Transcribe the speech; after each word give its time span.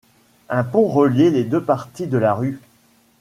Un 0.49 0.63
pont 0.63 0.87
reliait 0.87 1.29
les 1.29 1.43
deux 1.43 1.61
parties 1.63 2.07
de 2.07 2.17
la 2.17 2.33
rue. 2.33 2.59